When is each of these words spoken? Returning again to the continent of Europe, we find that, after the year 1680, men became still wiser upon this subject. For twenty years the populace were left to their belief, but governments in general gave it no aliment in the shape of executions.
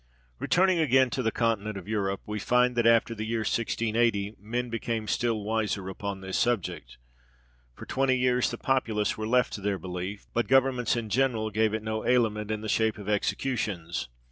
Returning 0.39 0.79
again 0.79 1.11
to 1.11 1.21
the 1.21 1.31
continent 1.31 1.77
of 1.77 1.87
Europe, 1.87 2.21
we 2.25 2.39
find 2.39 2.75
that, 2.75 2.87
after 2.87 3.13
the 3.13 3.23
year 3.23 3.41
1680, 3.41 4.33
men 4.39 4.71
became 4.71 5.07
still 5.07 5.43
wiser 5.43 5.89
upon 5.89 6.21
this 6.21 6.39
subject. 6.39 6.97
For 7.75 7.85
twenty 7.85 8.17
years 8.17 8.49
the 8.49 8.57
populace 8.57 9.15
were 9.15 9.27
left 9.27 9.53
to 9.53 9.61
their 9.61 9.77
belief, 9.77 10.25
but 10.33 10.47
governments 10.47 10.95
in 10.95 11.09
general 11.09 11.51
gave 11.51 11.75
it 11.75 11.83
no 11.83 12.03
aliment 12.03 12.49
in 12.49 12.61
the 12.61 12.67
shape 12.67 12.97
of 12.97 13.07
executions. 13.09 14.09